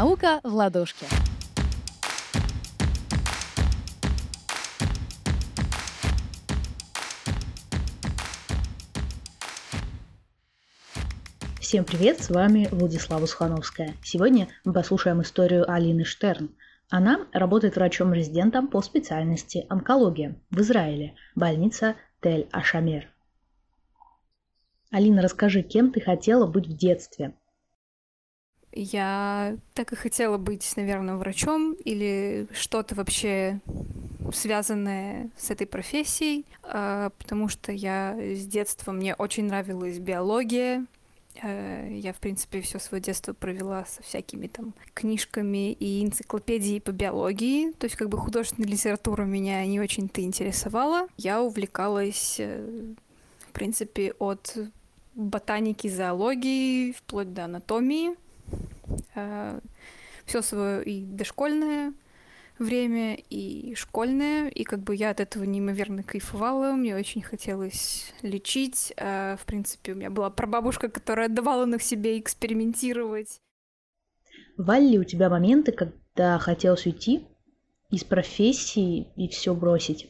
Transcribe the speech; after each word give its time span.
Наука 0.00 0.40
в 0.42 0.54
ладошке. 0.54 1.04
Всем 11.60 11.84
привет, 11.84 12.22
с 12.22 12.30
вами 12.30 12.66
Владислава 12.70 13.26
Сухановская. 13.26 13.92
Сегодня 14.02 14.48
мы 14.64 14.72
послушаем 14.72 15.20
историю 15.20 15.70
Алины 15.70 16.06
Штерн. 16.06 16.48
Она 16.88 17.26
работает 17.34 17.76
врачом-резидентом 17.76 18.68
по 18.68 18.80
специальности 18.80 19.66
онкология 19.68 20.40
в 20.50 20.62
Израиле, 20.62 21.14
больница 21.34 21.96
Тель-Ашамер. 22.22 23.02
Алина, 24.90 25.20
расскажи, 25.20 25.60
кем 25.60 25.92
ты 25.92 26.00
хотела 26.00 26.46
быть 26.46 26.68
в 26.68 26.74
детстве? 26.74 27.34
Я 28.72 29.56
так 29.74 29.92
и 29.92 29.96
хотела 29.96 30.38
быть, 30.38 30.72
наверное, 30.76 31.16
врачом 31.16 31.72
или 31.84 32.46
что-то 32.52 32.94
вообще 32.94 33.60
связанное 34.32 35.30
с 35.36 35.50
этой 35.50 35.66
профессией, 35.66 36.46
а, 36.62 37.10
потому 37.18 37.48
что 37.48 37.72
я 37.72 38.16
с 38.18 38.46
детства, 38.46 38.92
мне 38.92 39.14
очень 39.14 39.46
нравилась 39.46 39.98
биология, 39.98 40.86
э, 41.42 41.88
я, 42.00 42.12
в 42.12 42.18
принципе, 42.18 42.60
все 42.60 42.78
свое 42.78 43.02
детство 43.02 43.32
провела 43.32 43.84
со 43.86 44.02
всякими 44.02 44.46
там 44.46 44.72
книжками 44.94 45.72
и 45.72 46.04
энциклопедией 46.04 46.80
по 46.80 46.92
биологии. 46.92 47.72
То 47.72 47.86
есть, 47.86 47.96
как 47.96 48.08
бы 48.08 48.18
художественная 48.18 48.68
литература 48.68 49.24
меня 49.24 49.64
не 49.66 49.80
очень-то 49.80 50.22
интересовала. 50.22 51.08
Я 51.16 51.42
увлекалась, 51.42 52.36
э, 52.38 52.94
в 53.48 53.52
принципе, 53.52 54.12
от 54.18 54.56
ботаники, 55.14 55.88
зоологии, 55.88 56.92
вплоть 56.92 57.32
до 57.32 57.46
анатомии. 57.46 58.16
Э, 59.14 59.60
все 60.24 60.42
свое 60.42 60.84
и 60.84 61.04
дошкольное 61.04 61.92
время, 62.60 63.14
и 63.14 63.74
школьное, 63.74 64.48
и 64.48 64.64
как 64.64 64.80
бы 64.80 64.94
я 64.94 65.10
от 65.10 65.20
этого 65.20 65.44
неимоверно 65.44 66.02
кайфовала, 66.02 66.72
мне 66.72 66.94
очень 66.94 67.22
хотелось 67.22 68.12
лечить. 68.22 68.92
Э, 68.96 69.36
в 69.40 69.46
принципе, 69.46 69.92
у 69.92 69.96
меня 69.96 70.10
была 70.10 70.30
прабабушка, 70.30 70.88
которая 70.88 71.28
давала 71.28 71.64
на 71.64 71.80
себе 71.80 72.18
экспериментировать. 72.18 73.40
Бывали 74.56 74.88
ли 74.88 74.98
у 74.98 75.04
тебя 75.04 75.30
моменты, 75.30 75.72
когда 75.72 76.38
хотелось 76.38 76.86
уйти 76.86 77.26
из 77.90 78.04
профессии 78.04 79.08
и 79.16 79.28
все 79.28 79.54
бросить? 79.54 80.08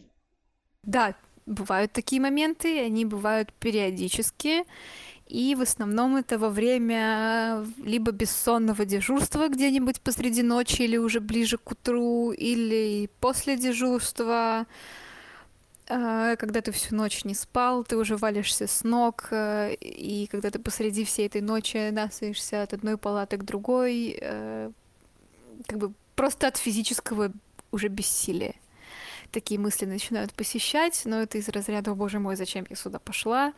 Да, 0.82 1.14
бывают 1.46 1.92
такие 1.92 2.20
моменты, 2.20 2.80
они 2.80 3.04
бывают 3.04 3.52
периодически. 3.54 4.64
И 5.30 5.54
в 5.54 5.60
основном 5.60 6.16
это 6.16 6.38
во 6.38 6.48
время 6.48 7.64
либо 7.84 8.10
бессонного 8.10 8.84
дежурства 8.84 9.48
где-нибудь 9.48 10.00
посреди 10.00 10.42
ночи 10.42 10.82
или 10.82 10.96
уже 10.96 11.20
ближе 11.20 11.56
к 11.56 11.70
утру, 11.70 12.32
или 12.32 13.08
после 13.20 13.56
дежурства, 13.56 14.66
э, 15.86 16.34
когда 16.36 16.60
ты 16.60 16.72
всю 16.72 16.96
ночь 16.96 17.24
не 17.24 17.34
спал, 17.34 17.84
ты 17.84 17.96
уже 17.96 18.16
валишься 18.16 18.66
с 18.66 18.82
ног, 18.82 19.28
э, 19.30 19.74
и 19.74 20.26
когда 20.26 20.50
ты 20.50 20.58
посреди 20.58 21.04
всей 21.04 21.26
этой 21.28 21.42
ночи 21.42 21.90
насаешься 21.90 22.64
от 22.64 22.72
одной 22.72 22.96
палаты 22.96 23.36
к 23.36 23.44
другой, 23.44 24.18
э, 24.20 24.72
как 25.68 25.78
бы 25.78 25.92
просто 26.16 26.48
от 26.48 26.56
физического 26.56 27.30
уже 27.70 27.86
бессилия 27.86 28.54
такие 29.30 29.60
мысли 29.60 29.86
начинают 29.86 30.32
посещать, 30.32 31.02
но 31.04 31.22
это 31.22 31.38
из 31.38 31.48
разряда 31.48 31.92
«О, 31.92 31.94
боже 31.94 32.18
мой, 32.18 32.34
зачем 32.34 32.66
я 32.68 32.74
сюда 32.74 32.98
пошла?». 32.98 33.52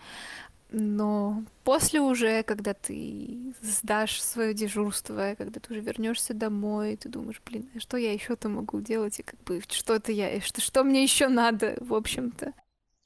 Но 0.73 1.45
после 1.65 2.01
уже, 2.01 2.43
когда 2.43 2.73
ты 2.73 3.55
сдашь 3.61 4.23
свое 4.23 4.55
дежурство, 4.55 5.35
когда 5.37 5.61
ты 5.61 5.73
уже 5.73 5.83
вернешься 5.83 6.33
домой, 6.33 6.97
ты 6.97 7.11
думаешь, 7.11 7.43
блин, 7.45 7.69
а 7.75 7.81
что 7.81 7.99
я 7.99 8.13
еще-то 8.13 8.49
могу 8.49 8.81
делать, 8.81 9.21
и 9.21 9.23
как 9.23 9.39
бы 9.45 9.61
что 9.69 9.95
это 9.95 10.13
я, 10.13 10.31
и 10.31 10.41
что, 10.41 10.63
что 10.63 10.83
мне 10.83 11.03
еще 11.03 11.29
надо, 11.29 11.77
в 11.81 11.93
общем-то. 11.93 12.55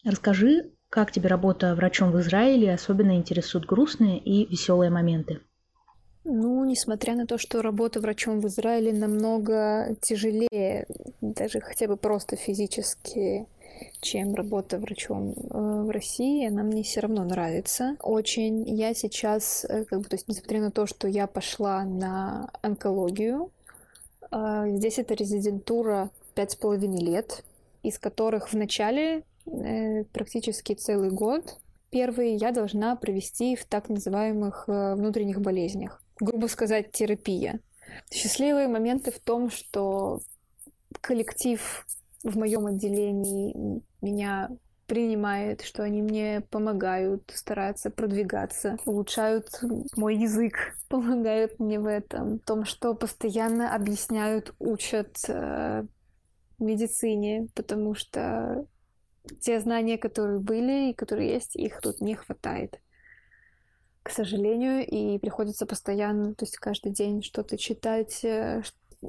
Расскажи, 0.04 0.70
как 0.88 1.10
тебе 1.10 1.28
работа 1.28 1.74
врачом 1.74 2.12
в 2.12 2.20
Израиле 2.20 2.72
особенно 2.72 3.16
интересуют 3.16 3.66
грустные 3.66 4.20
и 4.20 4.46
веселые 4.48 4.90
моменты? 4.90 5.40
Ну, 6.22 6.64
несмотря 6.64 7.14
на 7.14 7.26
то, 7.26 7.38
что 7.38 7.62
работа 7.62 8.00
врачом 8.00 8.40
в 8.40 8.46
Израиле 8.46 8.92
намного 8.92 9.96
тяжелее, 10.00 10.86
даже 11.20 11.60
хотя 11.60 11.86
бы 11.88 11.96
просто 11.96 12.36
физически, 12.36 13.46
чем 14.00 14.34
работа 14.34 14.78
врачом 14.78 15.32
э, 15.32 15.82
в 15.82 15.90
России. 15.90 16.46
Она 16.46 16.62
мне 16.62 16.82
все 16.82 17.00
равно 17.00 17.24
нравится 17.24 17.96
очень. 18.00 18.68
Я 18.68 18.94
сейчас, 18.94 19.64
э, 19.68 19.84
как 19.84 20.00
бы, 20.00 20.04
то 20.04 20.16
есть, 20.16 20.28
несмотря 20.28 20.60
на 20.60 20.70
то, 20.70 20.86
что 20.86 21.08
я 21.08 21.26
пошла 21.26 21.84
на 21.84 22.50
онкологию, 22.62 23.50
э, 24.30 24.64
здесь 24.76 24.98
это 24.98 25.14
резидентура 25.14 26.10
пять 26.34 26.52
с 26.52 26.56
половиной 26.56 27.00
лет, 27.00 27.44
из 27.82 27.98
которых 27.98 28.52
в 28.52 28.56
начале 28.56 29.22
практически 30.12 30.74
целый 30.74 31.10
год 31.10 31.58
первый 31.90 32.34
я 32.34 32.50
должна 32.50 32.96
провести 32.96 33.54
в 33.54 33.64
так 33.64 33.88
называемых 33.88 34.64
внутренних 34.66 35.40
болезнях. 35.40 36.02
Грубо 36.18 36.48
сказать, 36.48 36.90
терапия. 36.90 37.60
Счастливые 38.10 38.66
моменты 38.66 39.12
в 39.12 39.20
том, 39.20 39.50
что 39.50 40.20
коллектив 41.00 41.86
в 42.26 42.36
моем 42.36 42.66
отделении 42.66 43.82
меня 44.02 44.50
принимает, 44.86 45.62
что 45.62 45.82
они 45.82 46.02
мне 46.02 46.42
помогают, 46.50 47.32
стараются 47.34 47.90
продвигаться, 47.90 48.76
улучшают 48.84 49.48
мой 49.96 50.16
язык, 50.16 50.76
помогают 50.88 51.58
мне 51.58 51.78
в 51.80 51.86
этом, 51.86 52.38
в 52.38 52.44
том, 52.44 52.64
что 52.64 52.94
постоянно 52.94 53.74
объясняют, 53.74 54.54
учат 54.58 55.18
э, 55.28 55.84
медицине, 56.58 57.48
потому 57.54 57.94
что 57.94 58.66
те 59.40 59.60
знания, 59.60 59.98
которые 59.98 60.38
были 60.38 60.90
и 60.90 60.94
которые 60.94 61.32
есть, 61.32 61.56
их 61.56 61.80
тут 61.80 62.00
не 62.00 62.14
хватает. 62.14 62.80
К 64.02 64.10
сожалению, 64.10 64.86
и 64.86 65.18
приходится 65.18 65.66
постоянно, 65.66 66.34
то 66.34 66.44
есть 66.44 66.58
каждый 66.58 66.92
день 66.92 67.22
что-то 67.22 67.58
читать, 67.58 68.24
э, 68.24 68.62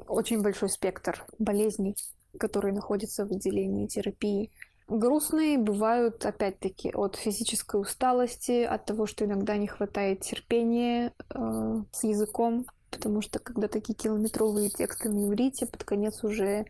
очень 0.06 0.42
большой 0.42 0.68
спектр 0.68 1.24
болезней 1.38 1.96
которые 2.38 2.74
находятся 2.74 3.26
в 3.26 3.32
отделении 3.32 3.86
терапии. 3.86 4.50
Грустные 4.88 5.58
бывают, 5.58 6.24
опять-таки, 6.24 6.90
от 6.94 7.16
физической 7.16 7.78
усталости, 7.78 8.62
от 8.62 8.86
того, 8.86 9.06
что 9.06 9.26
иногда 9.26 9.56
не 9.58 9.66
хватает 9.66 10.20
терпения 10.20 11.12
э, 11.28 11.82
с 11.92 12.04
языком, 12.04 12.64
потому 12.90 13.20
что 13.20 13.38
когда 13.38 13.68
такие 13.68 13.94
километровые 13.94 14.70
тексты 14.70 15.10
на 15.10 15.26
иврите, 15.26 15.66
под 15.66 15.84
конец 15.84 16.24
уже 16.24 16.64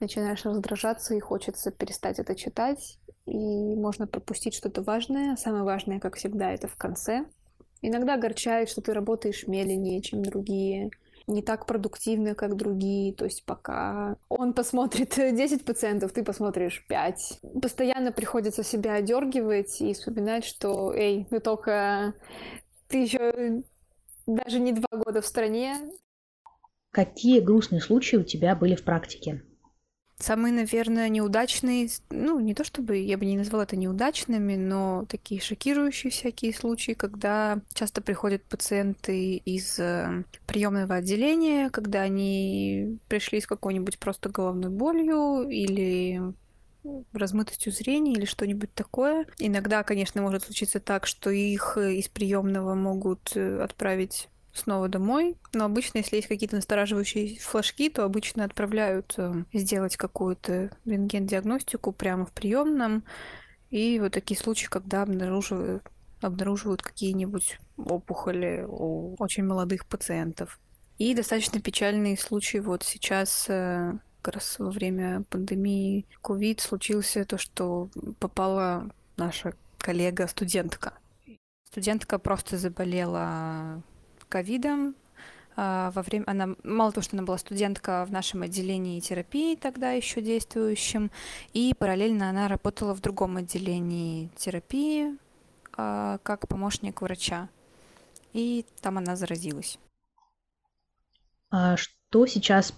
начинаешь 0.00 0.44
раздражаться 0.44 1.14
и 1.14 1.20
хочется 1.20 1.70
перестать 1.70 2.18
это 2.18 2.34
читать, 2.34 2.98
и 3.26 3.36
можно 3.76 4.08
пропустить 4.08 4.54
что-то 4.54 4.82
важное. 4.82 5.36
Самое 5.36 5.62
важное, 5.62 6.00
как 6.00 6.16
всегда, 6.16 6.52
это 6.52 6.66
в 6.66 6.74
конце. 6.74 7.24
Иногда 7.82 8.14
огорчает, 8.14 8.68
что 8.68 8.80
ты 8.80 8.92
работаешь 8.92 9.46
медленнее, 9.46 10.02
чем 10.02 10.24
другие, 10.24 10.90
не 11.30 11.42
так 11.42 11.66
продуктивны, 11.66 12.34
как 12.34 12.56
другие. 12.56 13.14
То 13.14 13.24
есть 13.24 13.44
пока 13.44 14.16
он 14.28 14.52
посмотрит 14.52 15.14
10 15.16 15.64
пациентов, 15.64 16.12
ты 16.12 16.22
посмотришь 16.22 16.84
5. 16.88 17.40
Постоянно 17.62 18.12
приходится 18.12 18.62
себя 18.62 18.94
одергивать 18.94 19.80
и 19.80 19.94
вспоминать, 19.94 20.44
что, 20.44 20.92
эй, 20.92 21.26
ну 21.30 21.40
только 21.40 22.14
ты 22.88 23.02
еще 23.02 23.62
даже 24.26 24.60
не 24.60 24.72
два 24.72 24.88
года 24.92 25.20
в 25.20 25.26
стране. 25.26 25.76
Какие 26.90 27.40
грустные 27.40 27.80
случаи 27.80 28.16
у 28.16 28.24
тебя 28.24 28.54
были 28.56 28.74
в 28.74 28.82
практике? 28.82 29.42
Самые, 30.20 30.52
наверное, 30.52 31.08
неудачные, 31.08 31.88
ну, 32.10 32.40
не 32.40 32.54
то 32.54 32.62
чтобы 32.62 32.98
я 32.98 33.16
бы 33.16 33.24
не 33.24 33.38
назвала 33.38 33.64
это 33.64 33.76
неудачными, 33.76 34.54
но 34.54 35.06
такие 35.08 35.40
шокирующие 35.40 36.10
всякие 36.10 36.52
случаи, 36.52 36.92
когда 36.92 37.60
часто 37.72 38.02
приходят 38.02 38.44
пациенты 38.44 39.36
из 39.36 39.78
э, 39.78 40.24
приемного 40.46 40.96
отделения, 40.96 41.70
когда 41.70 42.02
они 42.02 42.98
пришли 43.08 43.40
с 43.40 43.46
какой-нибудь 43.46 43.98
просто 43.98 44.28
головной 44.28 44.70
болью 44.70 45.48
или 45.48 46.20
размытостью 47.14 47.72
зрения 47.72 48.12
или 48.12 48.26
что-нибудь 48.26 48.74
такое. 48.74 49.26
Иногда, 49.38 49.82
конечно, 49.84 50.20
может 50.20 50.44
случиться 50.44 50.80
так, 50.80 51.06
что 51.06 51.30
их 51.30 51.78
из 51.78 52.08
приемного 52.08 52.74
могут 52.74 53.32
э, 53.36 53.62
отправить 53.62 54.28
снова 54.60 54.88
домой. 54.88 55.36
Но 55.52 55.64
обычно, 55.64 55.98
если 55.98 56.16
есть 56.16 56.28
какие-то 56.28 56.56
настораживающие 56.56 57.38
флажки, 57.38 57.88
то 57.90 58.04
обычно 58.04 58.44
отправляют 58.44 59.14
э, 59.16 59.44
сделать 59.52 59.96
какую-то 59.96 60.70
рентген-диагностику 60.84 61.92
прямо 61.92 62.26
в 62.26 62.32
приемном. 62.32 63.04
И 63.70 63.98
вот 64.00 64.12
такие 64.12 64.38
случаи, 64.38 64.66
когда 64.66 65.02
обнаруживают, 65.02 65.82
обнаруживают 66.20 66.82
какие-нибудь 66.82 67.58
опухоли 67.76 68.64
у 68.68 69.14
очень 69.18 69.44
молодых 69.44 69.86
пациентов. 69.86 70.58
И 70.98 71.14
достаточно 71.14 71.60
печальный 71.60 72.18
случай 72.18 72.60
вот 72.60 72.82
сейчас 72.82 73.46
э, 73.48 73.92
как 74.20 74.34
раз 74.34 74.58
во 74.58 74.70
время 74.70 75.24
пандемии 75.30 76.06
COVID 76.22 76.60
случился 76.60 77.24
то, 77.24 77.38
что 77.38 77.88
попала 78.18 78.90
наша 79.16 79.54
коллега-студентка. 79.78 80.92
Студентка 81.70 82.18
просто 82.18 82.58
заболела 82.58 83.82
ковидом, 84.30 84.94
а, 85.56 85.90
во 85.90 86.02
время 86.02 86.24
она 86.26 86.54
мало 86.62 86.92
того, 86.92 87.02
что 87.02 87.16
она 87.16 87.24
была 87.26 87.36
студентка 87.36 88.06
в 88.06 88.12
нашем 88.12 88.42
отделении 88.42 89.00
терапии 89.00 89.56
тогда 89.56 89.92
еще 89.92 90.22
действующем, 90.22 91.10
и 91.52 91.74
параллельно 91.78 92.30
она 92.30 92.48
работала 92.48 92.94
в 92.94 93.00
другом 93.00 93.36
отделении 93.36 94.30
терапии 94.36 95.18
а, 95.76 96.18
как 96.22 96.48
помощник 96.48 97.02
врача. 97.02 97.48
И 98.32 98.64
там 98.80 98.96
она 98.96 99.16
заразилась. 99.16 99.78
А 101.50 101.76
что 101.76 102.26
сейчас 102.26 102.72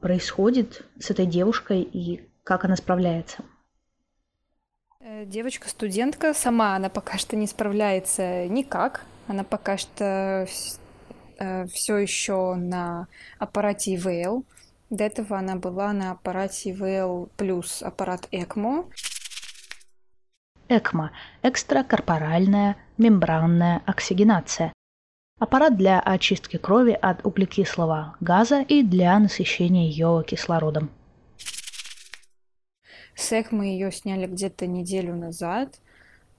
происходит 0.00 0.84
с 0.98 1.10
этой 1.10 1.26
девушкой 1.26 1.82
и 1.82 2.28
как 2.42 2.64
она 2.64 2.76
справляется? 2.76 3.44
Э, 5.00 5.24
девочка-студентка 5.24 6.34
сама, 6.34 6.76
она 6.76 6.88
пока 6.88 7.18
что 7.18 7.36
не 7.36 7.46
справляется 7.46 8.48
никак. 8.48 9.04
Она 9.26 9.44
пока 9.44 9.78
что 9.78 10.46
э, 11.38 11.66
все 11.66 11.96
еще 11.96 12.54
на 12.54 13.08
аппарате 13.38 13.94
ИВЛ. 13.94 14.44
До 14.90 15.04
этого 15.04 15.38
она 15.38 15.56
была 15.56 15.92
на 15.92 16.12
аппарате 16.12 16.70
ИВЛ 16.70 17.30
плюс 17.36 17.82
аппарат 17.82 18.28
ЭКМО. 18.30 18.90
ЭКМО– 20.68 21.10
экстракорпоральная 21.42 22.76
мембранная 22.98 23.82
оксигенация. 23.86 24.72
Аппарат 25.38 25.76
для 25.76 26.00
очистки 26.00 26.58
крови 26.58 26.92
от 26.92 27.24
углекислого 27.26 28.16
газа 28.20 28.60
и 28.60 28.82
для 28.82 29.18
насыщения 29.18 29.88
ее 29.88 30.22
кислородом. 30.26 30.90
С 33.16 33.32
ЭКМО 33.32 33.64
ее 33.64 33.90
сняли 33.90 34.26
где-то 34.26 34.66
неделю 34.66 35.14
назад. 35.16 35.80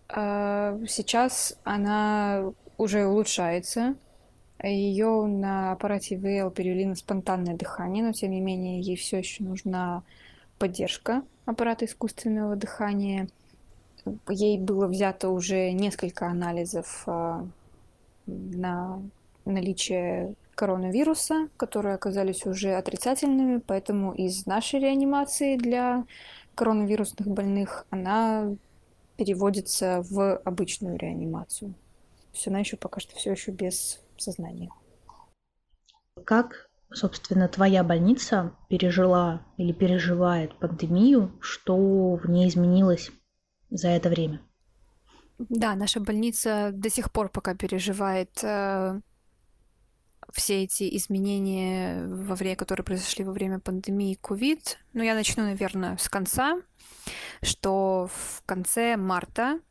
А, 0.07 0.77
сейчас 0.87 1.59
она 1.63 2.53
уже 2.77 3.05
улучшается. 3.05 3.95
Ее 4.63 5.25
на 5.25 5.73
аппарате 5.73 6.17
ВЛ 6.17 6.49
перевели 6.49 6.85
на 6.85 6.95
спонтанное 6.95 7.55
дыхание, 7.55 8.03
но 8.03 8.13
тем 8.13 8.31
не 8.31 8.41
менее 8.41 8.81
ей 8.81 8.95
все 8.95 9.17
еще 9.17 9.43
нужна 9.43 10.03
поддержка 10.57 11.23
аппарата 11.45 11.85
искусственного 11.85 12.55
дыхания. 12.55 13.29
Ей 14.29 14.59
было 14.59 14.87
взято 14.87 15.29
уже 15.29 15.71
несколько 15.71 16.27
анализов 16.27 17.03
а, 17.07 17.45
на 18.27 19.01
наличие 19.45 20.35
коронавируса, 20.53 21.49
которые 21.57 21.95
оказались 21.95 22.45
уже 22.45 22.75
отрицательными, 22.75 23.61
поэтому 23.65 24.13
из 24.13 24.45
нашей 24.45 24.79
реанимации 24.79 25.57
для 25.57 26.05
коронавирусных 26.55 27.27
больных 27.27 27.85
она 27.89 28.55
переводится 29.17 30.03
в 30.09 30.37
обычную 30.37 30.97
реанимацию. 30.97 31.73
То 32.35 32.37
есть 32.37 32.47
она 32.49 32.59
еще 32.59 32.75
пока 32.75 32.99
что 32.99 33.15
все 33.15 33.31
еще 33.31 33.51
без 33.51 34.01
сознания. 34.17 34.69
Как, 36.25 36.69
собственно, 36.93 37.47
твоя 37.47 37.81
больница 37.81 38.53
пережила 38.67 39.45
или 39.55 39.71
переживает 39.71 40.53
пандемию? 40.59 41.31
Что 41.39 41.77
в 42.15 42.29
ней 42.29 42.49
изменилось 42.49 43.09
за 43.69 43.87
это 43.87 44.09
время? 44.09 44.41
Да, 45.39 45.75
наша 45.75 46.01
больница 46.01 46.71
до 46.73 46.89
сих 46.89 47.09
пор 47.09 47.29
пока 47.29 47.55
переживает 47.55 48.37
э, 48.43 48.99
все 50.33 50.63
эти 50.63 50.93
изменения, 50.97 52.05
во 52.05 52.35
время, 52.35 52.57
которые 52.57 52.83
произошли 52.83 53.23
во 53.23 53.31
время 53.31 53.61
пандемии 53.61 54.19
COVID. 54.21 54.75
Но 54.91 55.03
я 55.03 55.15
начну, 55.15 55.43
наверное, 55.43 55.95
с 55.95 56.09
конца, 56.09 56.61
что 57.41 58.09
в 58.11 58.43
конце 58.45 58.97
марта 58.97 59.61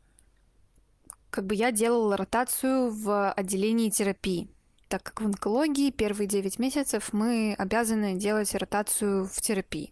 как 1.35 1.47
бы 1.47 1.53
я 1.53 1.73
делала 1.73 2.15
ротацию 2.15 2.89
в 2.89 3.29
отделении 3.33 3.89
терапии, 3.89 4.47
так 4.87 5.03
как 5.03 5.19
в 5.19 5.25
онкологии 5.25 5.91
первые 5.91 6.29
9 6.29 6.59
месяцев 6.59 7.11
мы 7.11 7.53
обязаны 7.57 8.15
делать 8.15 8.55
ротацию 8.55 9.27
в 9.27 9.41
терапии 9.41 9.91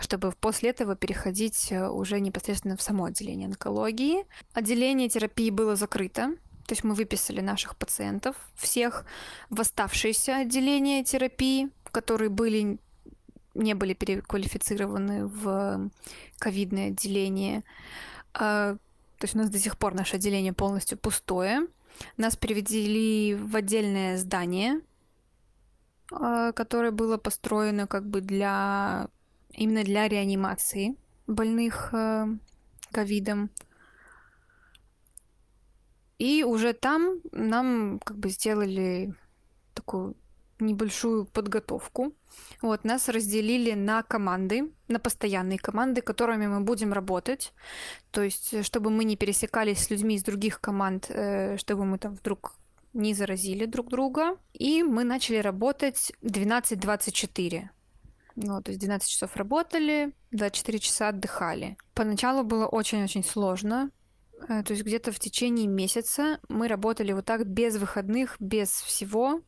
чтобы 0.00 0.32
после 0.32 0.70
этого 0.70 0.96
переходить 0.96 1.70
э, 1.70 1.88
уже 1.88 2.18
непосредственно 2.18 2.76
в 2.76 2.82
само 2.82 3.04
отделение 3.04 3.46
онкологии. 3.46 4.26
Отделение 4.52 5.08
терапии 5.08 5.50
было 5.50 5.76
закрыто, 5.76 6.34
то 6.66 6.72
есть 6.72 6.82
мы 6.82 6.94
выписали 6.94 7.40
наших 7.40 7.76
пациентов 7.76 8.34
всех 8.56 9.06
в 9.50 9.60
оставшиеся 9.60 10.38
отделения 10.38 11.04
терапии, 11.04 11.70
которые 11.92 12.28
были 12.28 12.80
не 13.54 13.74
были 13.74 13.94
переквалифицированы 13.94 15.28
в 15.28 15.90
ковидное 16.38 16.88
отделение. 16.88 17.62
То 19.18 19.24
есть 19.24 19.34
у 19.34 19.38
нас 19.38 19.50
до 19.50 19.58
сих 19.58 19.78
пор 19.78 19.94
наше 19.94 20.16
отделение 20.16 20.52
полностью 20.52 20.98
пустое. 20.98 21.66
Нас 22.16 22.36
перевели 22.36 23.34
в 23.34 23.54
отдельное 23.54 24.18
здание, 24.18 24.80
а, 26.12 26.52
которое 26.52 26.90
было 26.90 27.16
построено 27.16 27.86
как 27.86 28.06
бы 28.06 28.20
для 28.20 29.08
именно 29.52 29.84
для 29.84 30.08
реанимации 30.08 30.96
больных 31.26 31.90
э, 31.92 32.26
ковидом. 32.90 33.50
И 36.18 36.44
уже 36.44 36.72
там 36.72 37.20
нам 37.32 37.98
как 38.00 38.18
бы 38.18 38.28
сделали 38.30 39.14
такую 39.74 40.16
небольшую 40.60 41.26
подготовку. 41.26 42.12
Вот, 42.62 42.84
нас 42.84 43.08
разделили 43.08 43.72
на 43.72 44.02
команды, 44.02 44.70
на 44.88 44.98
постоянные 44.98 45.58
команды, 45.58 46.00
которыми 46.00 46.46
мы 46.46 46.60
будем 46.60 46.92
работать. 46.92 47.52
То 48.10 48.22
есть, 48.22 48.64
чтобы 48.64 48.90
мы 48.90 49.04
не 49.04 49.16
пересекались 49.16 49.84
с 49.84 49.90
людьми 49.90 50.14
из 50.14 50.22
других 50.22 50.60
команд, 50.60 51.06
э, 51.08 51.56
чтобы 51.58 51.84
мы 51.84 51.98
там 51.98 52.14
вдруг 52.14 52.54
не 52.92 53.14
заразили 53.14 53.66
друг 53.66 53.88
друга. 53.88 54.36
И 54.52 54.82
мы 54.82 55.04
начали 55.04 55.38
работать 55.38 56.12
12-24. 56.22 57.68
Ну, 58.36 58.62
то 58.62 58.70
есть 58.70 58.80
12 58.80 59.08
часов 59.08 59.36
работали, 59.36 60.12
24 60.32 60.78
часа 60.78 61.08
отдыхали. 61.08 61.76
Поначалу 61.94 62.42
было 62.42 62.66
очень-очень 62.66 63.24
сложно. 63.24 63.90
Э, 64.48 64.62
то 64.62 64.72
есть 64.72 64.84
где-то 64.84 65.12
в 65.12 65.18
течение 65.18 65.66
месяца 65.66 66.38
мы 66.48 66.68
работали 66.68 67.12
вот 67.12 67.24
так 67.24 67.46
без 67.46 67.76
выходных, 67.76 68.36
без 68.40 68.70
всего. 68.70 69.40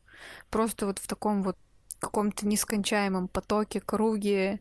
Просто 0.49 0.85
вот 0.85 0.99
в 0.99 1.07
таком 1.07 1.43
вот 1.43 1.57
каком-то 1.99 2.47
нескончаемом 2.47 3.27
потоке, 3.27 3.81
круге. 3.81 4.59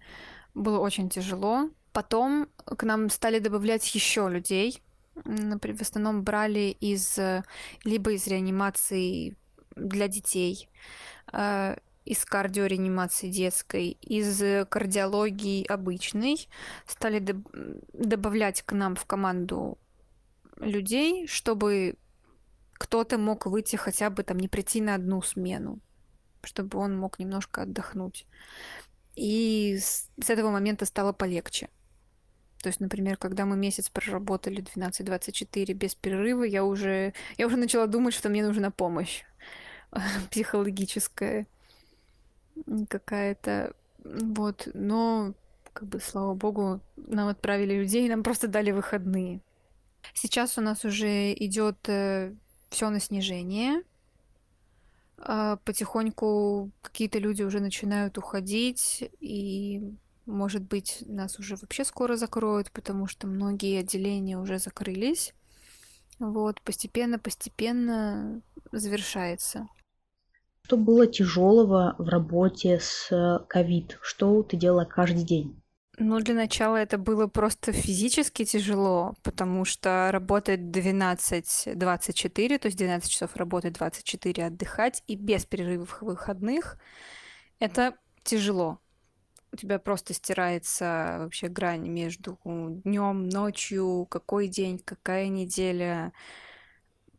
Было 0.54 0.78
очень 0.78 1.10
тяжело. 1.10 1.70
Потом 1.92 2.48
к 2.64 2.82
нам 2.82 3.10
стали 3.10 3.38
добавлять 3.38 3.94
еще 3.94 4.28
людей. 4.28 4.82
В 5.14 5.80
основном 5.80 6.22
брали 6.22 6.76
из 6.80 7.18
либо 7.84 8.12
из 8.12 8.26
реанимации 8.26 9.36
для 9.74 10.08
детей, 10.08 10.68
э, 11.32 11.76
из 12.04 12.24
кардиореанимации 12.24 13.28
детской, 13.28 13.96
из 14.00 14.66
кардиологии 14.68 15.66
обычной, 15.66 16.48
стали 16.86 17.20
доб- 17.20 17.82
добавлять 17.92 18.62
к 18.62 18.72
нам 18.72 18.94
в 18.94 19.04
команду 19.06 19.78
людей, 20.56 21.26
чтобы 21.26 21.96
кто-то 22.74 23.18
мог 23.18 23.46
выйти 23.46 23.76
хотя 23.76 24.10
бы 24.10 24.22
там 24.22 24.38
не 24.38 24.48
прийти 24.48 24.80
на 24.80 24.94
одну 24.94 25.22
смену, 25.22 25.80
чтобы 26.42 26.78
он 26.78 26.96
мог 26.96 27.18
немножко 27.18 27.62
отдохнуть. 27.62 28.26
И 29.14 29.78
с, 29.78 30.10
с 30.20 30.30
этого 30.30 30.50
момента 30.50 30.84
стало 30.84 31.12
полегче. 31.12 31.68
То 32.62 32.68
есть, 32.68 32.80
например, 32.80 33.16
когда 33.16 33.46
мы 33.46 33.56
месяц 33.56 33.88
проработали 33.88 34.62
12-24 34.62 35.72
без 35.72 35.94
перерыва, 35.94 36.42
я 36.42 36.64
уже, 36.64 37.14
я 37.38 37.46
уже 37.46 37.56
начала 37.56 37.86
думать, 37.86 38.14
что 38.14 38.28
мне 38.28 38.44
нужна 38.44 38.70
помощь 38.70 39.24
психологическая 40.30 41.46
какая-то. 42.88 43.74
Вот, 44.04 44.68
но, 44.74 45.34
как 45.72 45.88
бы, 45.88 46.00
слава 46.00 46.34
богу, 46.34 46.80
нам 46.96 47.28
отправили 47.28 47.74
людей, 47.74 48.08
нам 48.08 48.22
просто 48.22 48.48
дали 48.48 48.70
выходные. 48.70 49.40
Сейчас 50.14 50.58
у 50.58 50.60
нас 50.60 50.84
уже 50.84 51.32
идет 51.34 51.76
э, 51.88 52.34
все 52.70 52.90
на 52.90 53.00
снижение. 53.00 53.82
Э, 55.18 55.56
потихоньку 55.64 56.70
какие-то 56.82 57.18
люди 57.18 57.42
уже 57.42 57.60
начинают 57.60 58.18
уходить, 58.18 59.10
и, 59.20 59.82
может 60.26 60.62
быть, 60.62 61.02
нас 61.06 61.38
уже 61.38 61.56
вообще 61.56 61.84
скоро 61.84 62.16
закроют, 62.16 62.70
потому 62.72 63.06
что 63.06 63.26
многие 63.26 63.80
отделения 63.80 64.38
уже 64.38 64.58
закрылись. 64.58 65.34
Вот, 66.18 66.62
постепенно-постепенно 66.62 68.40
завершается. 68.72 69.68
Что 70.62 70.76
было 70.76 71.06
тяжелого 71.06 71.94
в 71.98 72.08
работе 72.08 72.80
с 72.80 73.12
э, 73.12 73.44
ковид? 73.46 73.98
Что 74.02 74.42
ты 74.42 74.56
делала 74.56 74.84
каждый 74.84 75.24
день? 75.24 75.62
Ну, 75.98 76.20
для 76.20 76.34
начала 76.34 76.76
это 76.76 76.98
было 76.98 77.26
просто 77.26 77.72
физически 77.72 78.44
тяжело, 78.44 79.14
потому 79.22 79.64
что 79.64 80.10
работать 80.12 80.60
12-24, 80.60 82.58
то 82.58 82.66
есть 82.66 82.76
12 82.76 83.10
часов 83.10 83.34
работать, 83.36 83.72
24 83.74 84.46
отдыхать, 84.46 85.02
и 85.06 85.16
без 85.16 85.46
перерывов 85.46 86.02
выходных, 86.02 86.76
это 87.60 87.96
тяжело. 88.24 88.78
У 89.52 89.56
тебя 89.56 89.78
просто 89.78 90.12
стирается 90.12 91.16
вообще 91.20 91.48
грань 91.48 91.88
между 91.88 92.38
днем, 92.44 93.30
ночью, 93.30 94.06
какой 94.10 94.48
день, 94.48 94.78
какая 94.78 95.28
неделя 95.28 96.12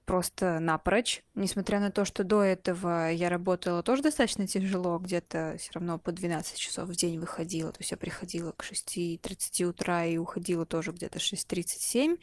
просто 0.08 0.60
напрочь, 0.62 1.22
несмотря 1.36 1.82
на 1.82 1.92
то, 1.92 2.06
что 2.06 2.24
до 2.24 2.42
этого 2.42 3.12
я 3.12 3.30
работала 3.30 3.84
тоже 3.84 4.02
достаточно 4.02 4.48
тяжело, 4.48 4.98
где-то 5.00 5.58
все 5.60 5.74
равно 5.74 6.00
по 6.00 6.14
12 6.14 6.58
часов 6.58 6.88
в 6.88 6.96
день 6.96 7.20
выходила, 7.20 7.74
то 7.74 7.82
есть 7.82 7.92
я 7.92 7.98
приходила 7.98 8.54
к 8.54 8.64
6.30 8.64 9.66
утра 9.66 10.06
и 10.06 10.18
уходила 10.18 10.66
тоже 10.66 10.94
где-то 10.94 11.20
6.37, 11.20 12.20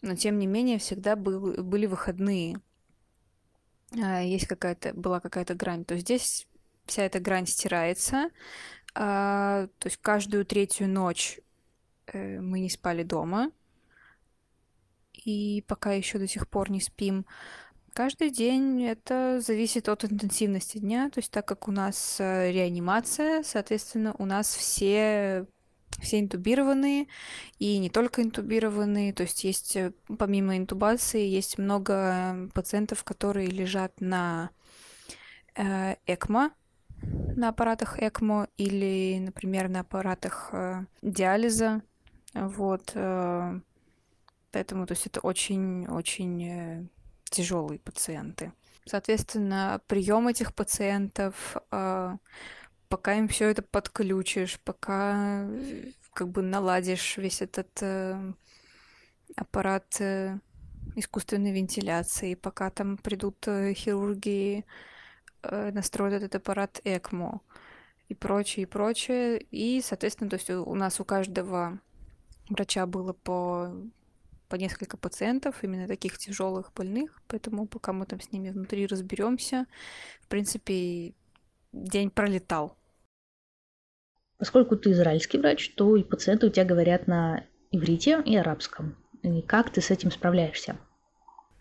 но 0.00 0.14
тем 0.14 0.38
не 0.38 0.46
менее 0.46 0.78
всегда 0.78 1.16
был, 1.16 1.60
были 1.60 1.86
выходные, 1.86 2.60
а, 4.00 4.22
есть 4.22 4.46
какая-то, 4.46 4.94
была 4.94 5.18
какая-то 5.18 5.54
грань, 5.54 5.84
то 5.84 5.98
здесь 5.98 6.46
вся 6.86 7.02
эта 7.02 7.18
грань 7.18 7.48
стирается, 7.48 8.30
а, 8.94 9.66
то 9.80 9.88
есть 9.88 9.98
каждую 10.00 10.46
третью 10.46 10.88
ночь 10.88 11.40
э, 12.06 12.40
мы 12.40 12.60
не 12.60 12.70
спали 12.70 13.02
дома, 13.02 13.50
и 15.24 15.64
пока 15.66 15.92
еще 15.92 16.18
до 16.18 16.26
сих 16.26 16.48
пор 16.48 16.70
не 16.70 16.80
спим. 16.80 17.26
Каждый 17.92 18.30
день 18.30 18.82
это 18.84 19.40
зависит 19.40 19.88
от 19.88 20.04
интенсивности 20.04 20.78
дня, 20.78 21.10
то 21.10 21.20
есть 21.20 21.30
так 21.30 21.46
как 21.46 21.68
у 21.68 21.70
нас 21.70 22.16
э, 22.18 22.50
реанимация, 22.50 23.44
соответственно, 23.44 24.14
у 24.18 24.24
нас 24.24 24.52
все 24.54 25.46
все 26.00 26.18
интубированные 26.18 27.06
и 27.60 27.78
не 27.78 27.88
только 27.88 28.22
интубированные, 28.22 29.12
то 29.12 29.22
есть 29.22 29.44
есть 29.44 29.76
э, 29.76 29.92
помимо 30.18 30.56
интубации 30.56 31.24
есть 31.24 31.56
много 31.56 32.50
пациентов, 32.52 33.04
которые 33.04 33.46
лежат 33.46 34.00
на 34.00 34.50
э, 35.54 35.94
ЭКМО, 36.06 36.50
на 37.36 37.50
аппаратах 37.50 38.02
ЭКМО 38.02 38.48
или, 38.56 39.18
например, 39.20 39.68
на 39.68 39.80
аппаратах 39.80 40.50
э, 40.52 40.84
диализа, 41.00 41.82
вот. 42.34 42.90
Э, 42.94 43.60
Поэтому, 44.54 44.86
то 44.86 44.92
есть 44.92 45.06
это 45.06 45.18
очень-очень 45.18 46.42
э, 46.44 46.86
тяжелые 47.24 47.80
пациенты. 47.80 48.52
Соответственно, 48.86 49.80
прием 49.88 50.28
этих 50.28 50.54
пациентов, 50.54 51.56
а, 51.72 52.18
пока 52.88 53.14
им 53.14 53.26
все 53.26 53.48
это 53.48 53.62
подключишь, 53.62 54.60
пока 54.60 55.42
э, 55.48 55.90
как 56.12 56.28
бы 56.28 56.42
наладишь 56.42 57.16
весь 57.16 57.42
этот 57.42 57.82
э, 57.82 58.32
аппарат 59.34 60.00
искусственной 60.94 61.50
вентиляции, 61.50 62.36
пока 62.36 62.70
там 62.70 62.96
придут 62.96 63.44
хирурги, 63.44 64.64
настроят 65.42 66.14
этот 66.22 66.36
аппарат 66.36 66.80
ЭКМО 66.84 67.40
и 68.08 68.14
прочее, 68.14 68.62
и 68.62 68.66
прочее. 68.66 69.40
И, 69.50 69.82
соответственно, 69.82 70.30
то 70.30 70.36
есть 70.36 70.50
у 70.50 70.74
нас 70.76 71.00
у 71.00 71.04
каждого 71.04 71.80
врача 72.48 72.86
было 72.86 73.12
по 73.12 73.74
по 74.48 74.56
несколько 74.56 74.96
пациентов, 74.96 75.56
именно 75.62 75.86
таких 75.86 76.18
тяжелых 76.18 76.72
больных, 76.74 77.20
поэтому 77.28 77.66
пока 77.66 77.92
мы 77.92 78.06
там 78.06 78.20
с 78.20 78.32
ними 78.32 78.50
внутри 78.50 78.86
разберемся, 78.86 79.66
в 80.22 80.28
принципе, 80.28 81.14
день 81.72 82.10
пролетал. 82.10 82.76
Поскольку 84.38 84.76
ты 84.76 84.90
израильский 84.90 85.38
врач, 85.38 85.74
то 85.74 85.96
и 85.96 86.02
пациенты 86.02 86.46
у 86.46 86.50
тебя 86.50 86.64
говорят 86.64 87.06
на 87.06 87.44
иврите 87.70 88.22
и 88.24 88.36
арабском. 88.36 88.96
И 89.22 89.40
как 89.42 89.70
ты 89.70 89.80
с 89.80 89.90
этим 89.90 90.10
справляешься? 90.10 90.76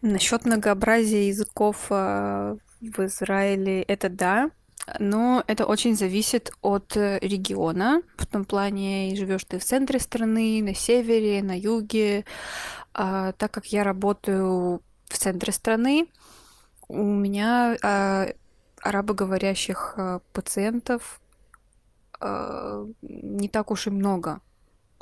Насчет 0.02 0.46
многообразия 0.46 1.28
языков 1.28 1.88
э, 1.90 2.58
в 2.82 3.06
Израиле 3.06 3.84
это 3.84 4.10
да, 4.10 4.52
но 5.00 5.44
это 5.48 5.66
очень 5.66 5.96
зависит 5.96 6.52
от 6.62 6.98
э, 6.98 7.20
региона. 7.20 8.02
В 8.18 8.26
том 8.26 8.46
плане, 8.46 9.16
живешь 9.16 9.46
ты 9.46 9.58
в 9.58 9.64
центре 9.64 10.00
страны, 10.00 10.62
на 10.62 10.76
севере, 10.76 11.42
на 11.42 11.58
юге. 11.58 12.26
А, 12.94 13.32
так 13.34 13.52
как 13.52 13.68
я 13.68 13.84
работаю 13.84 14.82
в 15.06 15.18
центре 15.18 15.54
страны, 15.54 16.08
у 16.88 17.04
меня 17.04 17.78
а, 17.82 18.28
арабоговорящих 18.82 19.94
а, 19.98 20.20
пациентов 20.34 21.22
а, 22.20 22.86
не 23.02 23.48
так 23.48 23.72
уж 23.72 23.88
и 23.88 23.90
много. 23.90 24.42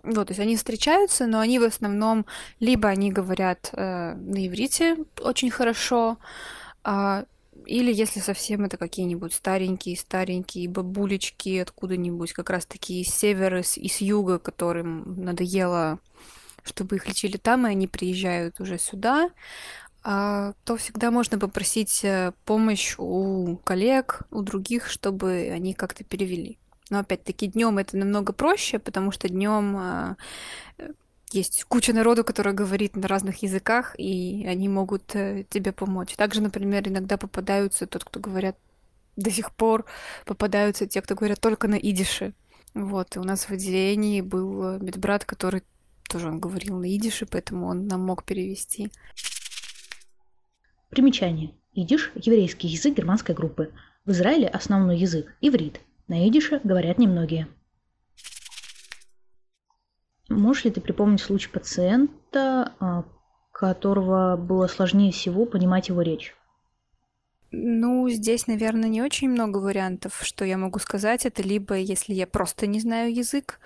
Вот, 0.03 0.27
то 0.27 0.31
есть 0.31 0.39
они 0.39 0.55
встречаются, 0.57 1.27
но 1.27 1.39
они 1.39 1.59
в 1.59 1.63
основном 1.63 2.25
либо 2.59 2.89
они 2.89 3.11
говорят 3.11 3.69
э, 3.73 4.15
на 4.15 4.47
иврите 4.47 4.97
очень 5.19 5.51
хорошо, 5.51 6.17
а, 6.83 7.25
или 7.65 7.93
если 7.93 8.19
совсем 8.19 8.63
это 8.65 8.77
какие-нибудь 8.77 9.33
старенькие-старенькие 9.33 10.69
бабулечки 10.69 11.57
откуда-нибудь, 11.57 12.33
как 12.33 12.49
раз 12.49 12.65
таки 12.65 13.01
из 13.01 13.09
севера 13.09 13.61
и 13.61 13.87
с 13.87 14.01
юга, 14.01 14.39
которым 14.39 15.23
надоело, 15.23 15.99
чтобы 16.63 16.95
их 16.95 17.07
лечили 17.07 17.37
там, 17.37 17.67
и 17.67 17.71
они 17.71 17.87
приезжают 17.87 18.59
уже 18.59 18.77
сюда, 18.77 19.29
а, 20.03 20.53
то 20.63 20.77
всегда 20.77 21.11
можно 21.11 21.37
попросить 21.37 22.03
э, 22.03 22.31
помощь 22.45 22.95
у 22.97 23.57
коллег, 23.57 24.21
у 24.31 24.41
других, 24.41 24.89
чтобы 24.89 25.51
они 25.53 25.73
как-то 25.73 26.03
перевели. 26.03 26.57
Но 26.89 26.99
опять-таки 26.99 27.47
днем 27.47 27.77
это 27.77 27.97
намного 27.97 28.33
проще, 28.33 28.79
потому 28.79 29.11
что 29.11 29.29
днем 29.29 29.77
а, 29.77 30.17
есть 31.33 31.63
куча 31.65 31.93
народу, 31.93 32.23
который 32.23 32.53
говорит 32.53 32.95
на 32.95 33.07
разных 33.07 33.43
языках, 33.43 33.95
и 33.97 34.45
они 34.47 34.69
могут 34.69 35.15
э, 35.15 35.45
тебе 35.49 35.71
помочь. 35.71 36.15
Также, 36.15 36.41
например, 36.41 36.87
иногда 36.87 37.17
попадаются 37.17 37.87
тот, 37.87 38.03
кто 38.03 38.19
говорят 38.19 38.57
до 39.15 39.31
сих 39.31 39.51
пор, 39.51 39.85
попадаются 40.25 40.87
те, 40.87 41.01
кто 41.01 41.15
говорят 41.15 41.39
только 41.39 41.67
на 41.67 41.75
идише. 41.75 42.33
Вот, 42.73 43.15
и 43.15 43.19
у 43.19 43.23
нас 43.23 43.45
в 43.45 43.51
отделении 43.51 44.21
был 44.21 44.63
э, 44.63 44.79
медбрат, 44.79 45.25
который 45.25 45.63
тоже 46.09 46.27
он 46.27 46.39
говорил 46.39 46.77
на 46.77 46.95
идише, 46.95 47.25
поэтому 47.25 47.67
он 47.67 47.87
нам 47.87 48.01
мог 48.01 48.23
перевести. 48.23 48.91
Примечание. 50.89 51.53
Идиш– 51.73 52.11
еврейский 52.15 52.67
язык 52.67 52.97
германской 52.97 53.33
группы. 53.33 53.71
В 54.05 54.11
Израиле 54.11 54.47
основной 54.47 54.97
язык– 54.97 55.33
иврит. 55.41 55.79
На 56.07 56.27
идише 56.27 56.59
говорят 56.63 56.97
немногие. 56.97 57.47
Можешь 60.31 60.65
ли 60.65 60.71
ты 60.71 60.81
припомнить 60.81 61.21
случай 61.21 61.49
пациента, 61.49 62.73
а, 62.79 63.03
которого 63.51 64.37
было 64.37 64.67
сложнее 64.67 65.11
всего 65.11 65.45
понимать 65.45 65.89
его 65.89 66.01
речь? 66.01 66.35
Ну, 67.53 68.07
здесь, 68.09 68.47
наверное, 68.47 68.87
не 68.87 69.01
очень 69.01 69.29
много 69.29 69.57
вариантов, 69.57 70.21
что 70.23 70.45
я 70.45 70.57
могу 70.57 70.79
сказать. 70.79 71.25
Это 71.25 71.43
либо 71.43 71.75
если 71.75 72.13
я 72.13 72.25
просто 72.25 72.65
не 72.65 72.79
знаю 72.79 73.13
язык, 73.13 73.59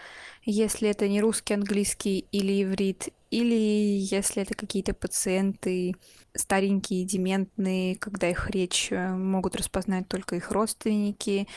если 0.44 0.90
это 0.90 1.08
не 1.08 1.22
русский, 1.22 1.54
английский 1.54 2.26
или 2.32 2.64
иврит, 2.64 3.10
или 3.30 3.54
если 3.54 4.42
это 4.42 4.56
какие-то 4.56 4.96
пациенты 4.96 5.96
старенькие, 6.34 7.06
дементные, 7.06 7.96
когда 7.96 8.28
их 8.28 8.50
речь 8.50 8.92
э, 8.92 9.16
могут 9.16 9.56
распознать 9.56 10.08
только 10.08 10.36
их 10.36 10.52
родственники, 10.52 11.48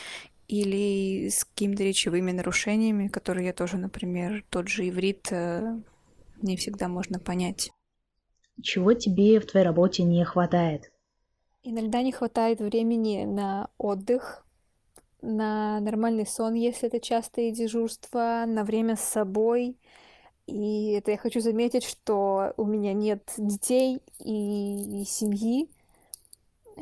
или 0.48 1.28
с 1.28 1.44
какими-то 1.44 1.84
речевыми 1.84 2.32
нарушениями, 2.32 3.08
которые 3.08 3.46
я 3.46 3.52
тоже, 3.52 3.76
например, 3.76 4.44
тот 4.48 4.68
же 4.68 4.88
иврит 4.88 5.28
э, 5.30 5.78
не 6.40 6.56
всегда 6.56 6.88
можно 6.88 7.18
понять. 7.20 7.70
Чего 8.62 8.94
тебе 8.94 9.38
в 9.40 9.46
твоей 9.46 9.64
работе 9.64 10.02
не 10.02 10.24
хватает? 10.24 10.90
Иногда 11.62 12.02
не 12.02 12.12
хватает 12.12 12.60
времени 12.60 13.24
на 13.24 13.68
отдых, 13.76 14.44
на 15.20 15.80
нормальный 15.80 16.26
сон, 16.26 16.54
если 16.54 16.88
это 16.88 16.98
частые 16.98 17.52
дежурства, 17.52 18.44
на 18.46 18.64
время 18.64 18.96
с 18.96 19.00
собой. 19.00 19.76
И 20.46 20.92
это 20.92 21.10
я 21.10 21.18
хочу 21.18 21.40
заметить, 21.40 21.84
что 21.84 22.54
у 22.56 22.64
меня 22.64 22.94
нет 22.94 23.34
детей 23.36 24.00
и 24.18 25.04
семьи, 25.06 25.68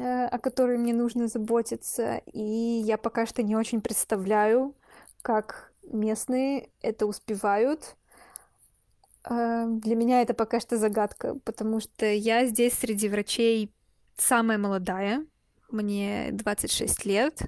о 0.02 0.38
которой 0.38 0.78
мне 0.78 0.92
нужно 0.92 1.28
заботиться, 1.28 2.20
и 2.32 2.40
я 2.40 2.98
пока 2.98 3.26
что 3.26 3.42
не 3.42 3.56
очень 3.56 3.80
представляю, 3.80 4.74
как 5.22 5.72
местные 5.82 6.70
это 6.82 7.06
успевают. 7.06 7.96
Э, 9.24 9.66
для 9.68 9.96
меня 9.96 10.22
это 10.22 10.34
пока 10.34 10.60
что 10.60 10.76
загадка, 10.76 11.36
потому 11.44 11.80
что 11.80 12.06
я 12.06 12.46
здесь 12.46 12.74
среди 12.74 13.08
врачей 13.08 13.72
самая 14.16 14.58
молодая, 14.58 15.24
мне 15.70 16.28
26 16.32 17.04
лет. 17.04 17.40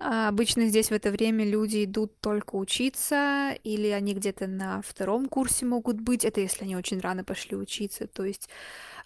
А 0.00 0.28
обычно 0.28 0.66
здесь 0.66 0.88
в 0.88 0.92
это 0.92 1.10
время 1.10 1.44
люди 1.44 1.84
идут 1.84 2.20
только 2.20 2.56
учиться, 2.56 3.52
или 3.62 3.88
они 3.88 4.14
где-то 4.14 4.48
на 4.48 4.82
втором 4.82 5.28
курсе 5.28 5.66
могут 5.66 6.00
быть, 6.00 6.24
это 6.24 6.40
если 6.40 6.64
они 6.64 6.76
очень 6.76 7.00
рано 7.00 7.24
пошли 7.24 7.56
учиться. 7.56 8.06
То 8.06 8.24
есть 8.24 8.48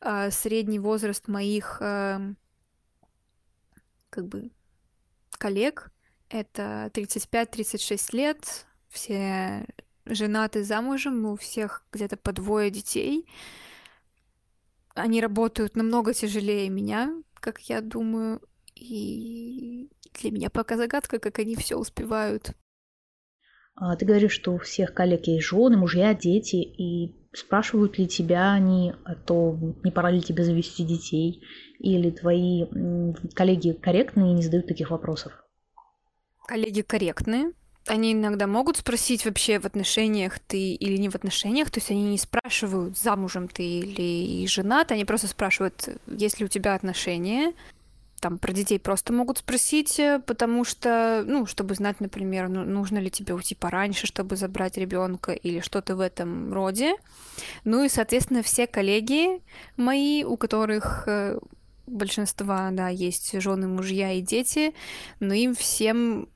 э, 0.01 0.31
средний 0.31 0.79
возраст 0.79 1.29
моих 1.29 1.79
эм, 1.81 2.37
как 4.11 4.27
бы 4.29 4.51
коллег. 5.39 5.91
Это 6.29 6.91
35-36 6.93 8.17
лет, 8.17 8.67
все 8.89 9.67
женаты 10.05 10.65
замужем, 10.65 11.25
у 11.27 11.37
всех 11.37 11.85
где-то 11.93 12.17
по 12.17 12.33
двое 12.33 12.71
детей. 12.71 13.27
Они 14.95 15.21
работают 15.21 15.77
намного 15.77 16.13
тяжелее 16.13 16.69
меня, 16.69 17.15
как 17.35 17.61
я 17.61 17.81
думаю, 17.81 18.41
и 18.75 19.89
для 20.15 20.31
меня 20.31 20.51
пока 20.51 20.77
загадка, 20.77 21.19
как 21.19 21.39
они 21.39 21.57
все 21.57 21.77
успевают. 21.77 22.53
А 23.75 23.95
ты 23.97 24.05
говоришь, 24.05 24.33
что 24.33 24.55
у 24.55 24.59
всех 24.59 24.93
коллег 24.93 25.27
есть 25.29 25.47
жены, 25.47 25.77
мужья, 25.77 26.13
дети, 26.13 26.57
и 26.57 27.15
спрашивают 27.33 27.97
ли 27.97 28.09
тебя 28.09 28.53
они, 28.53 28.93
а 29.05 29.15
то 29.15 29.57
не 29.85 29.93
пора 29.93 30.11
ли 30.11 30.21
тебе 30.21 30.43
завести 30.43 30.85
детей, 30.85 31.43
или 31.79 32.11
твои 32.11 32.67
коллеги 33.35 33.73
корректные 33.73 34.33
и 34.33 34.35
не 34.35 34.43
задают 34.43 34.67
таких 34.67 34.91
вопросов? 34.91 35.33
Коллеги 36.47 36.83
корректные, 36.83 37.53
они 37.87 38.13
иногда 38.13 38.47
могут 38.47 38.79
спросить 38.79 39.25
вообще 39.25 39.59
в 39.59 39.65
отношениях 39.65 40.39
ты 40.39 40.73
или 40.73 40.97
не 40.97 41.09
в 41.09 41.15
отношениях, 41.15 41.71
то 41.71 41.79
есть 41.79 41.91
они 41.91 42.03
не 42.11 42.19
спрашивают, 42.19 42.99
замужем 42.99 43.49
ты 43.49 43.63
или 43.63 44.47
женат, 44.47 44.93
они 44.93 45.05
просто 45.05 45.27
спрашивают, 45.27 45.89
есть 46.07 46.41
ли 46.41 46.47
у 46.47 46.49
тебя 46.49 46.75
отношения, 46.75 47.53
там 48.21 48.39
про 48.39 48.53
детей 48.53 48.79
просто 48.81 49.13
могут 49.13 49.39
спросить, 49.39 49.99
э, 50.01 50.21
потому 50.27 50.65
что, 50.65 51.23
ну, 51.27 51.47
чтобы 51.47 51.75
знать, 51.75 52.01
например, 52.01 52.49
ну, 52.49 52.65
нужно 52.65 52.99
ли 52.99 53.11
тебе 53.11 53.35
уйти 53.35 53.55
пораньше, 53.55 54.07
чтобы 54.07 54.37
забрать 54.37 54.77
ребенка 54.77 55.33
или 55.33 55.61
что-то 55.61 55.95
в 55.95 56.01
этом 56.01 56.53
роде. 56.53 56.97
Ну 57.65 57.85
и, 57.85 57.89
соответственно, 57.89 58.43
все 58.43 58.67
коллеги 58.67 59.41
мои, 59.77 60.25
у 60.25 60.37
которых 60.37 61.05
э, 61.07 61.39
большинства, 61.89 62.71
да, 62.73 62.89
есть 62.89 63.41
жены, 63.41 63.69
мужья 63.69 64.13
и 64.13 64.21
дети, 64.21 64.75
но 65.21 65.35
им 65.35 65.55
всем 65.55 66.29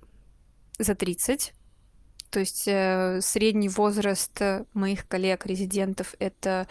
за 0.78 0.94
30. 0.94 1.52
То 2.30 2.40
есть 2.40 2.64
э, 2.66 3.20
средний 3.20 3.68
возраст 3.68 4.40
моих 4.72 5.06
коллег-резидентов 5.06 6.14
это 6.18 6.66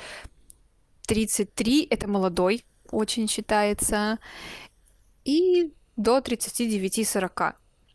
33, 1.08 1.88
это 1.90 2.08
молодой, 2.10 2.64
очень 2.90 3.28
считается, 3.28 4.20
и 5.24 5.72
до 5.98 6.20
39-40. 6.20 7.54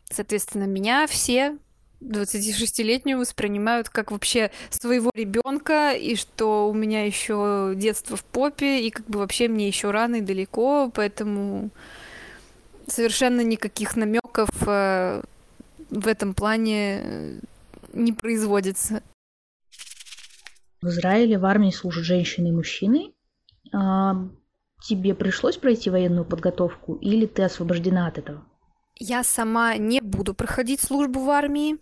Соответственно, 0.09 0.63
меня 0.63 1.07
все 1.07 1.57
26-летнюю 2.01 3.19
воспринимают 3.19 3.89
как 3.89 4.11
вообще 4.11 4.51
своего 4.69 5.11
ребенка, 5.13 5.93
и 5.93 6.15
что 6.15 6.69
у 6.69 6.73
меня 6.73 7.05
еще 7.05 7.73
детство 7.75 8.15
в 8.15 8.23
попе, 8.23 8.85
и 8.85 8.91
как 8.91 9.05
бы 9.07 9.19
вообще 9.19 9.47
мне 9.47 9.67
еще 9.67 9.91
рано 9.91 10.17
и 10.17 10.21
далеко, 10.21 10.91
поэтому 10.93 11.71
совершенно 12.87 13.41
никаких 13.41 13.95
намеков 13.95 14.49
э, 14.65 15.21
в 15.89 16.07
этом 16.07 16.33
плане 16.33 17.41
не 17.93 18.13
производится. 18.13 19.01
В 20.81 20.87
Израиле 20.87 21.39
в 21.39 21.45
армии 21.45 21.71
служат 21.71 22.03
женщины 22.03 22.49
и 22.49 22.51
мужчины. 22.51 23.13
А, 23.73 24.15
тебе 24.83 25.15
пришлось 25.15 25.57
пройти 25.57 25.89
военную 25.89 26.25
подготовку 26.25 26.95
или 26.95 27.25
ты 27.25 27.43
освобождена 27.43 28.07
от 28.07 28.19
этого? 28.19 28.45
Я 28.99 29.23
сама 29.23 29.75
не 29.77 30.01
буду 30.01 30.33
проходить 30.33 30.79
службу 30.79 31.23
в 31.23 31.29
армии, 31.29 31.77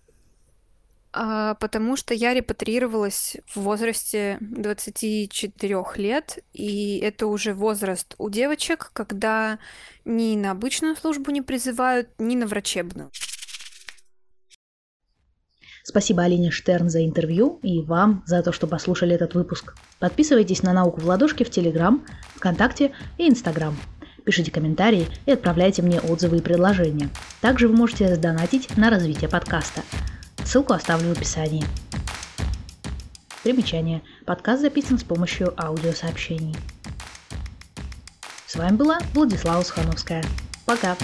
потому 1.16 1.96
что 1.96 2.14
я 2.14 2.34
репатриировалась 2.34 3.38
в 3.48 3.62
возрасте 3.62 4.38
24 4.42 5.86
лет, 5.96 6.40
и 6.54 7.00
это 7.00 7.28
уже 7.28 7.54
возраст 7.54 8.16
у 8.18 8.30
девочек, 8.30 8.90
когда 8.94 9.60
ни 10.04 10.36
на 10.36 10.52
обычную 10.52 10.96
службу 10.96 11.32
не 11.32 11.42
призывают, 11.42 12.10
ни 12.20 12.36
на 12.36 12.48
врачебную. 12.48 13.12
Спасибо 15.88 16.24
Алине 16.24 16.50
Штерн 16.50 16.90
за 16.90 17.06
интервью 17.06 17.60
и 17.62 17.80
вам 17.80 18.24
за 18.26 18.42
то, 18.42 18.52
что 18.52 18.66
послушали 18.66 19.14
этот 19.14 19.36
выпуск. 19.36 19.76
Подписывайтесь 20.00 20.64
на 20.64 20.74
«Науку 20.74 21.00
в 21.00 21.06
ладошке» 21.06 21.46
в 21.46 21.52
Телеграм, 21.52 22.04
ВКонтакте 22.36 22.92
и 23.20 23.30
Инстаграм. 23.30 23.78
Пишите 24.26 24.52
комментарии 24.52 25.08
и 25.28 25.32
отправляйте 25.32 25.84
мне 25.84 26.02
отзывы 26.02 26.38
и 26.38 26.42
предложения. 26.42 27.10
Также 27.40 27.68
вы 27.68 27.76
можете 27.76 28.16
сдонатить 28.16 28.76
на 28.76 28.90
развитие 28.90 29.30
подкаста. 29.30 29.84
Ссылку 30.46 30.74
оставлю 30.74 31.10
в 31.10 31.18
описании. 31.18 31.66
Примечание. 33.44 34.02
Подкаст 34.26 34.62
записан 34.62 35.00
с 35.00 35.04
помощью 35.04 35.54
аудиосообщений. 35.62 36.56
С 38.48 38.56
вами 38.56 38.76
была 38.76 39.00
Владислава 39.14 39.64
Сухановская. 39.64 40.24
Пока! 40.66 40.96